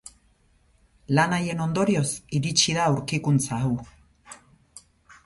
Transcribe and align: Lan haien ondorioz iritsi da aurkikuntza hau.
Lan 1.19 1.35
haien 1.37 1.61
ondorioz 1.65 2.05
iritsi 2.39 2.75
da 2.79 2.87
aurkikuntza 2.93 3.61
hau. 3.67 3.71